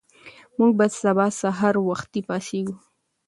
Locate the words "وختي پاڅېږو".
1.89-2.75